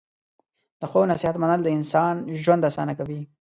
[0.79, 3.21] د ښو نصیحت منل د انسان ژوند اسانه کوي.